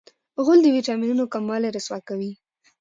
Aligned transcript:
غول 0.43 0.59
د 0.63 0.67
وېټامینونو 0.75 1.23
کموالی 1.33 1.69
رسوا 1.75 1.99
کوي. 2.07 2.31